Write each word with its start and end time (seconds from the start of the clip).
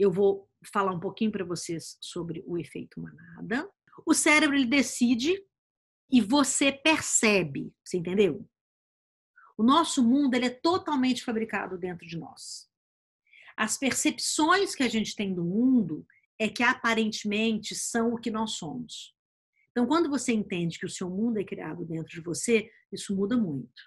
eu 0.00 0.10
vou 0.10 0.48
falar 0.72 0.92
um 0.92 1.00
pouquinho 1.00 1.30
para 1.30 1.44
vocês 1.44 1.98
sobre 2.00 2.42
o 2.46 2.56
efeito 2.56 2.98
manada. 2.98 3.70
O 4.06 4.14
cérebro 4.14 4.56
ele 4.56 4.64
decide 4.64 5.44
e 6.10 6.20
você 6.22 6.72
percebe, 6.72 7.72
você 7.84 7.98
entendeu? 7.98 8.48
O 9.58 9.62
nosso 9.62 10.02
mundo 10.02 10.34
ele 10.34 10.46
é 10.46 10.50
totalmente 10.50 11.22
fabricado 11.22 11.76
dentro 11.76 12.06
de 12.06 12.16
nós. 12.18 12.68
As 13.56 13.76
percepções 13.76 14.74
que 14.74 14.82
a 14.82 14.88
gente 14.88 15.14
tem 15.14 15.34
do 15.34 15.44
mundo 15.44 16.06
é 16.38 16.48
que 16.48 16.62
aparentemente 16.62 17.74
são 17.74 18.14
o 18.14 18.18
que 18.18 18.30
nós 18.30 18.52
somos. 18.52 19.14
Então, 19.70 19.86
quando 19.86 20.08
você 20.08 20.32
entende 20.32 20.78
que 20.78 20.86
o 20.86 20.90
seu 20.90 21.10
mundo 21.10 21.38
é 21.38 21.44
criado 21.44 21.84
dentro 21.84 22.10
de 22.10 22.22
você, 22.22 22.70
isso 22.90 23.14
muda 23.14 23.36
muito. 23.36 23.82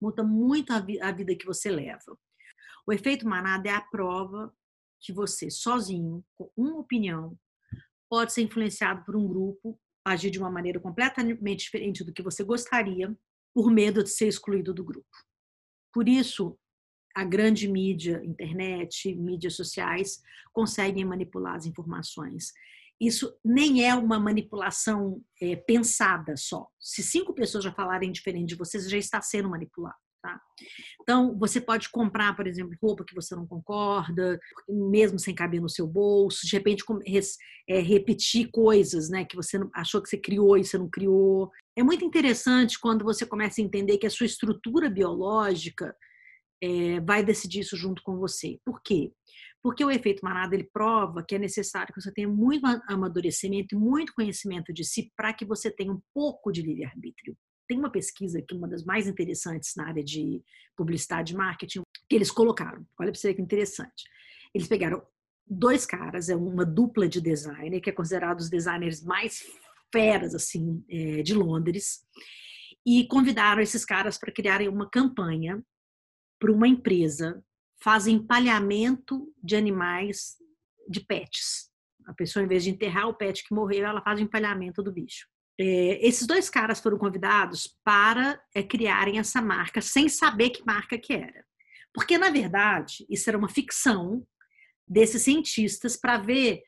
Muda 0.00 0.22
muito 0.22 0.72
a, 0.74 0.78
vi 0.78 1.00
a 1.00 1.10
vida 1.10 1.34
que 1.34 1.46
você 1.46 1.70
leva. 1.70 2.18
O 2.86 2.92
efeito 2.92 3.26
manada 3.26 3.68
é 3.68 3.72
a 3.72 3.80
prova 3.80 4.54
que 5.04 5.12
você, 5.12 5.50
sozinho, 5.50 6.24
com 6.34 6.50
uma 6.56 6.78
opinião, 6.78 7.38
pode 8.08 8.32
ser 8.32 8.42
influenciado 8.42 9.04
por 9.04 9.14
um 9.14 9.28
grupo, 9.28 9.78
agir 10.04 10.30
de 10.30 10.38
uma 10.38 10.50
maneira 10.50 10.80
completamente 10.80 11.64
diferente 11.64 12.02
do 12.02 12.12
que 12.12 12.22
você 12.22 12.42
gostaria, 12.42 13.14
por 13.54 13.70
medo 13.70 14.02
de 14.02 14.10
ser 14.10 14.28
excluído 14.28 14.72
do 14.72 14.82
grupo. 14.82 15.06
Por 15.92 16.08
isso, 16.08 16.58
a 17.14 17.22
grande 17.22 17.68
mídia, 17.68 18.20
internet, 18.24 19.14
mídias 19.14 19.54
sociais, 19.54 20.22
conseguem 20.52 21.04
manipular 21.04 21.54
as 21.54 21.66
informações. 21.66 22.52
Isso 23.00 23.36
nem 23.44 23.84
é 23.84 23.94
uma 23.94 24.18
manipulação 24.18 25.22
é, 25.40 25.54
pensada 25.54 26.36
só. 26.36 26.68
Se 26.80 27.02
cinco 27.02 27.34
pessoas 27.34 27.62
já 27.62 27.72
falarem 27.72 28.10
diferente 28.10 28.48
de 28.50 28.56
você, 28.56 28.80
você 28.80 28.88
já 28.88 28.98
está 28.98 29.20
sendo 29.20 29.50
manipulado. 29.50 30.03
Tá? 30.24 30.40
Então, 31.02 31.38
você 31.38 31.60
pode 31.60 31.90
comprar, 31.90 32.34
por 32.34 32.46
exemplo, 32.46 32.74
roupa 32.82 33.04
que 33.04 33.14
você 33.14 33.36
não 33.36 33.46
concorda, 33.46 34.40
mesmo 34.66 35.18
sem 35.18 35.34
caber 35.34 35.60
no 35.60 35.68
seu 35.68 35.86
bolso, 35.86 36.46
de 36.46 36.56
repente 36.56 36.82
é, 37.68 37.78
repetir 37.80 38.48
coisas 38.50 39.10
né, 39.10 39.26
que 39.26 39.36
você 39.36 39.60
achou 39.74 40.00
que 40.00 40.08
você 40.08 40.16
criou 40.16 40.56
e 40.56 40.64
você 40.64 40.78
não 40.78 40.88
criou. 40.88 41.52
É 41.76 41.82
muito 41.82 42.06
interessante 42.06 42.80
quando 42.80 43.04
você 43.04 43.26
começa 43.26 43.60
a 43.60 43.64
entender 43.64 43.98
que 43.98 44.06
a 44.06 44.10
sua 44.10 44.24
estrutura 44.24 44.88
biológica 44.88 45.94
é, 46.62 47.00
vai 47.00 47.22
decidir 47.22 47.60
isso 47.60 47.76
junto 47.76 48.02
com 48.02 48.16
você. 48.16 48.58
Por 48.64 48.80
quê? 48.82 49.12
Porque 49.62 49.84
o 49.84 49.90
efeito 49.90 50.24
manada 50.24 50.54
ele 50.54 50.70
prova 50.72 51.22
que 51.22 51.34
é 51.34 51.38
necessário 51.38 51.92
que 51.92 52.00
você 52.00 52.10
tenha 52.10 52.28
muito 52.28 52.64
amadurecimento 52.88 53.74
e 53.74 53.78
muito 53.78 54.14
conhecimento 54.14 54.72
de 54.72 54.84
si 54.84 55.12
para 55.14 55.34
que 55.34 55.44
você 55.44 55.70
tenha 55.70 55.92
um 55.92 56.00
pouco 56.14 56.50
de 56.50 56.62
livre-arbítrio 56.62 57.36
tem 57.66 57.78
uma 57.78 57.90
pesquisa 57.90 58.42
que 58.42 58.54
uma 58.54 58.68
das 58.68 58.84
mais 58.84 59.06
interessantes 59.06 59.74
na 59.76 59.88
área 59.88 60.02
de 60.02 60.42
publicidade 60.76 61.32
e 61.32 61.36
marketing 61.36 61.82
que 62.08 62.16
eles 62.16 62.30
colocaram. 62.30 62.86
Olha 62.98 63.10
para 63.10 63.14
você 63.14 63.34
que 63.34 63.42
interessante. 63.42 64.04
Eles 64.54 64.68
pegaram 64.68 65.02
dois 65.46 65.84
caras, 65.86 66.28
é 66.28 66.36
uma 66.36 66.64
dupla 66.64 67.08
de 67.08 67.20
designer, 67.20 67.80
que 67.80 67.90
é 67.90 67.92
considerado 67.92 68.40
os 68.40 68.50
designers 68.50 69.02
mais 69.02 69.42
feras 69.92 70.34
assim 70.34 70.84
é, 70.88 71.22
de 71.22 71.34
Londres, 71.34 72.04
e 72.86 73.06
convidaram 73.06 73.62
esses 73.62 73.84
caras 73.84 74.18
para 74.18 74.32
criarem 74.32 74.68
uma 74.68 74.88
campanha 74.88 75.62
para 76.38 76.52
uma 76.52 76.68
empresa 76.68 77.42
faz 77.82 78.06
empalhamento 78.06 79.32
de 79.42 79.56
animais 79.56 80.36
de 80.88 81.00
pets. 81.00 81.70
A 82.06 82.12
pessoa, 82.12 82.44
em 82.44 82.48
vez 82.48 82.64
de 82.64 82.70
enterrar 82.70 83.08
o 83.08 83.14
pet 83.14 83.46
que 83.46 83.54
morreu, 83.54 83.86
ela 83.86 84.02
faz 84.02 84.20
o 84.20 84.22
empalhamento 84.22 84.82
do 84.82 84.92
bicho. 84.92 85.26
É, 85.58 86.06
esses 86.06 86.26
dois 86.26 86.50
caras 86.50 86.80
foram 86.80 86.98
convidados 86.98 87.78
para 87.84 88.40
é, 88.54 88.62
criarem 88.62 89.18
essa 89.18 89.40
marca 89.40 89.80
sem 89.80 90.08
saber 90.08 90.50
que 90.50 90.64
marca 90.64 90.98
que 90.98 91.12
era. 91.12 91.44
Porque, 91.92 92.18
na 92.18 92.30
verdade, 92.30 93.06
isso 93.08 93.30
era 93.30 93.38
uma 93.38 93.48
ficção 93.48 94.26
desses 94.86 95.22
cientistas 95.22 95.96
para 95.96 96.18
ver 96.18 96.62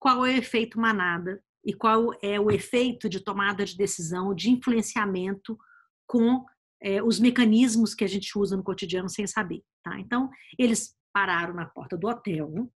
qual 0.00 0.26
é 0.26 0.34
o 0.34 0.38
efeito 0.38 0.80
manada 0.80 1.42
e 1.64 1.72
qual 1.72 2.12
é 2.22 2.40
o 2.40 2.50
efeito 2.50 3.08
de 3.08 3.20
tomada 3.20 3.64
de 3.64 3.76
decisão, 3.76 4.34
de 4.34 4.50
influenciamento 4.50 5.58
com 6.06 6.44
é, 6.82 7.02
os 7.02 7.20
mecanismos 7.20 7.94
que 7.94 8.04
a 8.04 8.08
gente 8.08 8.36
usa 8.38 8.56
no 8.56 8.64
cotidiano 8.64 9.08
sem 9.08 9.26
saber. 9.26 9.62
Tá? 9.82 9.98
Então, 9.98 10.30
eles 10.58 10.96
pararam 11.12 11.54
na 11.54 11.66
porta 11.66 11.96
do 11.96 12.08
hotel 12.08 12.70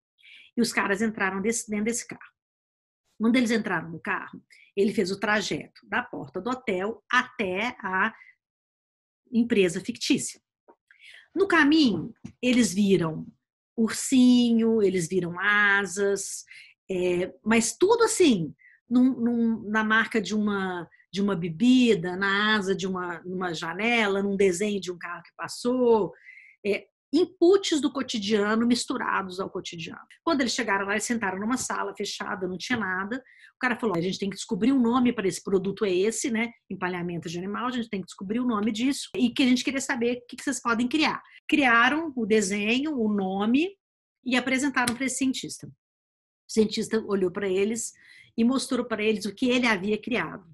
e 0.55 0.61
os 0.61 0.71
caras 0.73 1.01
entraram 1.01 1.41
desse, 1.41 1.69
dentro 1.69 1.85
desse 1.85 2.07
carro. 2.07 2.31
Quando 3.21 3.35
eles 3.35 3.51
entraram 3.51 3.91
no 3.91 3.99
carro, 3.99 4.41
ele 4.75 4.91
fez 4.91 5.11
o 5.11 5.19
trajeto 5.19 5.87
da 5.87 6.01
porta 6.01 6.41
do 6.41 6.49
hotel 6.49 7.03
até 7.07 7.75
a 7.79 8.11
empresa 9.31 9.79
fictícia. 9.79 10.41
No 11.33 11.47
caminho, 11.47 12.15
eles 12.41 12.73
viram 12.73 13.27
ursinho, 13.77 14.81
eles 14.81 15.07
viram 15.07 15.39
asas, 15.39 16.43
é, 16.89 17.31
mas 17.45 17.77
tudo 17.77 18.05
assim, 18.05 18.55
num, 18.89 19.13
num, 19.13 19.69
na 19.69 19.83
marca 19.83 20.19
de 20.19 20.33
uma 20.33 20.89
de 21.13 21.21
uma 21.21 21.35
bebida, 21.35 22.15
na 22.15 22.55
asa 22.55 22.73
de 22.73 22.87
uma, 22.87 23.21
uma 23.25 23.53
janela, 23.53 24.23
num 24.23 24.37
desenho 24.37 24.79
de 24.79 24.91
um 24.91 24.97
carro 24.97 25.21
que 25.21 25.35
passou. 25.35 26.13
É, 26.65 26.87
inputs 27.13 27.81
do 27.81 27.91
cotidiano 27.91 28.65
misturados 28.65 29.39
ao 29.39 29.49
cotidiano. 29.49 30.01
Quando 30.23 30.41
eles 30.41 30.53
chegaram 30.53 30.85
lá, 30.85 30.93
eles 30.93 31.03
sentaram 31.03 31.39
numa 31.39 31.57
sala 31.57 31.93
fechada, 31.95 32.47
não 32.47 32.57
tinha 32.57 32.79
nada. 32.79 33.17
O 33.55 33.59
cara 33.59 33.77
falou: 33.77 33.97
a 33.97 34.01
gente 34.01 34.17
tem 34.17 34.29
que 34.29 34.35
descobrir 34.35 34.71
um 34.71 34.79
nome 34.79 35.11
para 35.11 35.27
esse 35.27 35.43
produto, 35.43 35.85
é 35.85 35.91
esse, 35.91 36.31
né? 36.31 36.51
Empalhamento 36.69 37.29
de 37.29 37.37
animal, 37.37 37.67
a 37.67 37.71
gente 37.71 37.89
tem 37.89 37.99
que 37.99 38.07
descobrir 38.07 38.39
o 38.39 38.45
nome 38.45 38.71
disso. 38.71 39.09
E 39.15 39.29
que 39.29 39.43
a 39.43 39.47
gente 39.47 39.63
queria 39.63 39.81
saber 39.81 40.17
o 40.17 40.35
que 40.35 40.41
vocês 40.41 40.61
podem 40.61 40.87
criar. 40.87 41.21
Criaram 41.47 42.13
o 42.15 42.25
desenho, 42.25 42.97
o 42.97 43.13
nome 43.13 43.75
e 44.23 44.35
apresentaram 44.35 44.95
para 44.95 45.05
esse 45.05 45.17
cientista. 45.17 45.67
O 45.67 46.51
cientista 46.51 47.03
olhou 47.07 47.31
para 47.31 47.47
eles 47.47 47.91
e 48.37 48.43
mostrou 48.43 48.85
para 48.85 49.03
eles 49.03 49.25
o 49.25 49.33
que 49.33 49.49
ele 49.49 49.67
havia 49.67 49.97
criado. 49.97 50.45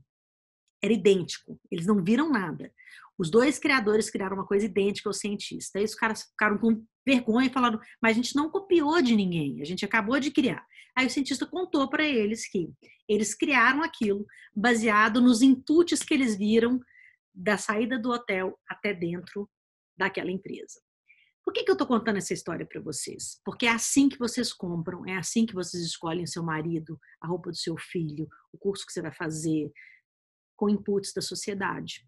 Era 0.82 0.94
idêntico, 0.94 1.60
eles 1.72 1.86
não 1.86 2.04
viram 2.04 2.30
nada. 2.30 2.72
Os 3.18 3.32
dois 3.32 3.58
criadores 3.58 4.10
criaram 4.10 4.36
uma 4.36 4.46
coisa 4.46 4.66
idêntica 4.66 5.10
ao 5.10 5.14
cientista. 5.14 5.80
Aí 5.80 5.86
os 5.86 5.96
caras 5.96 6.24
ficaram 6.24 6.58
com 6.58 6.86
vergonha 7.06 7.48
e 7.48 7.54
falaram: 7.54 7.80
mas 8.02 8.12
a 8.12 8.16
gente 8.16 8.36
não 8.36 8.50
copiou 8.50 9.02
de 9.02 9.16
ninguém, 9.16 9.62
a 9.62 9.66
gente 9.66 9.84
acabou 9.84 10.20
de 10.20 10.32
criar. 10.32 10.66
Aí 10.96 11.08
o 11.08 11.10
cientista 11.10 11.46
contou 11.46 11.90
para 11.90 12.04
eles 12.04 12.50
que 12.50 12.70
eles 13.08 13.36
criaram 13.36 13.84
aquilo 13.84 14.26
baseado 14.56 15.22
nos 15.22 15.42
inputs 15.42 16.04
que 16.04 16.14
eles 16.14 16.36
viram 16.36 16.80
da 17.34 17.58
saída 17.58 18.00
do 18.00 18.10
hotel 18.10 18.58
até 18.68 18.94
dentro 18.94 19.50
daquela 19.98 20.32
empresa. 20.32 20.82
Por 21.44 21.54
que, 21.54 21.64
que 21.64 21.72
eu 21.72 21.76
estou 21.76 21.88
contando 21.88 22.18
essa 22.18 22.34
história 22.34 22.66
para 22.66 22.82
vocês? 22.82 23.40
Porque 23.46 23.66
é 23.66 23.70
assim 23.70 24.10
que 24.10 24.20
vocês 24.20 24.52
compram, 24.52 25.06
é 25.06 25.16
assim 25.16 25.46
que 25.46 25.54
vocês 25.54 25.82
escolhem 25.82 26.26
seu 26.28 26.44
marido, 26.44 27.00
a 27.22 27.28
roupa 27.28 27.52
do 27.52 27.56
seu 27.56 27.78
filho, 27.78 28.28
o 28.52 28.58
curso 28.58 28.86
que 28.86 28.92
você 28.92 29.02
vai 29.02 29.14
fazer, 29.14 29.72
com 30.58 30.68
inputs 30.68 31.14
da 31.14 31.22
sociedade. 31.22 32.06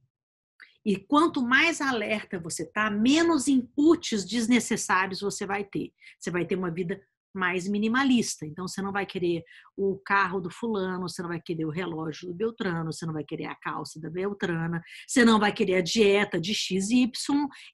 E 0.85 0.95
quanto 0.95 1.41
mais 1.41 1.81
alerta 1.81 2.39
você 2.39 2.65
tá, 2.65 2.89
menos 2.89 3.47
inputs 3.47 4.25
desnecessários 4.25 5.21
você 5.21 5.45
vai 5.45 5.63
ter. 5.63 5.91
Você 6.19 6.31
vai 6.31 6.45
ter 6.45 6.55
uma 6.55 6.71
vida 6.71 7.01
mais 7.33 7.67
minimalista. 7.67 8.45
Então 8.45 8.67
você 8.67 8.81
não 8.81 8.91
vai 8.91 9.05
querer 9.05 9.43
o 9.77 9.97
carro 9.99 10.39
do 10.39 10.49
fulano, 10.49 11.07
você 11.07 11.21
não 11.21 11.29
vai 11.29 11.41
querer 11.41 11.65
o 11.65 11.69
relógio 11.69 12.27
do 12.27 12.33
Beltrano, 12.33 12.91
você 12.91 13.05
não 13.05 13.13
vai 13.13 13.23
querer 13.23 13.45
a 13.45 13.55
calça 13.55 13.99
da 13.99 14.09
Beltrana, 14.09 14.81
você 15.07 15.23
não 15.23 15.39
vai 15.39 15.53
querer 15.53 15.75
a 15.75 15.81
dieta 15.81 16.39
de 16.39 16.53
XY 16.53 17.11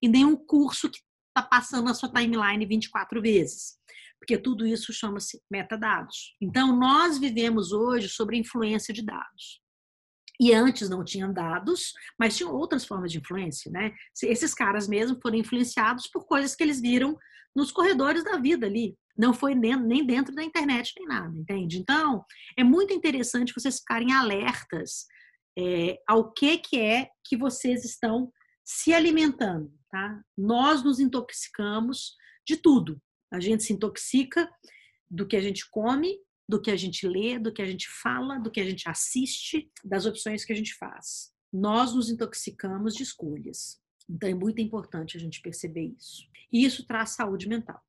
e 0.02 0.08
nem 0.08 0.26
um 0.26 0.36
curso 0.36 0.90
que 0.90 1.00
está 1.30 1.48
passando 1.48 1.86
na 1.86 1.94
sua 1.94 2.12
timeline 2.12 2.66
24 2.66 3.22
vezes. 3.22 3.78
Porque 4.20 4.38
tudo 4.38 4.66
isso 4.66 4.92
chama-se 4.94 5.42
metadados. 5.50 6.36
Então 6.42 6.76
nós 6.76 7.18
vivemos 7.18 7.72
hoje 7.72 8.10
sobre 8.10 8.38
influência 8.38 8.94
de 8.94 9.04
dados. 9.04 9.62
E 10.40 10.53
antes 10.53 10.90
não 10.90 11.03
tinham 11.03 11.34
dados, 11.34 11.94
mas 12.19 12.35
tinham 12.35 12.53
outras 12.53 12.85
formas 12.85 13.12
de 13.12 13.19
influência, 13.19 13.72
né? 13.72 13.94
Esses 14.24 14.54
caras 14.54 14.88
mesmo 14.88 15.19
foram 15.21 15.38
influenciados 15.38 16.07
por 16.07 16.25
coisas 16.25 16.56
que 16.56 16.63
eles 16.63 16.81
viram 16.81 17.18
nos 17.56 17.71
corredores 17.71 18.24
da 18.24 18.38
vida 18.38 18.65
ali. 18.65 18.98
Não 19.18 19.33
foi 19.33 19.56
nem 19.56 20.06
dentro 20.06 20.36
da 20.36 20.44
internet 20.44 20.94
nem 20.98 21.07
nada, 21.07 21.38
entende? 21.38 21.80
Então, 21.80 22.25
é 22.57 22.63
muito 22.63 22.94
interessante 22.94 23.54
vocês 23.56 23.80
ficarem 23.80 24.12
alertas 24.12 25.06
é, 25.57 25.98
ao 26.07 26.33
que, 26.33 26.57
que 26.57 26.77
é 26.77 27.10
que 27.24 27.38
vocês 27.38 27.86
estão 27.86 28.31
se 28.63 28.94
alimentando, 28.94 29.71
tá? 29.89 30.21
Nós 30.38 30.83
nos 30.83 31.00
intoxicamos 31.00 32.15
de 32.45 32.57
tudo. 32.57 33.01
A 33.31 33.39
gente 33.39 33.63
se 33.63 33.71
intoxica 33.71 34.50
do 35.10 35.25
que 35.25 35.38
a 35.38 35.42
gente 35.42 35.69
come 35.69 36.18
do 36.47 36.62
que 36.62 36.71
a 36.71 36.75
gente 36.75 37.07
lê, 37.07 37.39
do 37.39 37.51
que 37.51 37.62
a 37.62 37.65
gente 37.65 37.88
fala, 38.01 38.38
do 38.39 38.51
que 38.51 38.59
a 38.59 38.65
gente 38.65 38.88
assiste, 38.88 39.69
das 39.83 40.06
opções 40.06 40.45
que 40.45 40.53
a 40.53 40.56
gente 40.56 40.74
faz. 40.75 41.31
Nós 41.51 41.94
nos 41.94 42.09
intoxicamos 42.09 42.95
de 42.95 43.03
escolhas. 43.03 43.80
Então 44.09 44.30
é 44.30 44.36
muito 44.36 44.62
importante 44.62 45.18
a 45.18 45.19
gente 45.19 45.42
perceber 45.42 45.94
isso. 45.97 46.24
E 46.51 46.63
isso 46.63 46.86
traz 46.86 47.12
saúde 47.12 47.47
mental. 47.47 47.81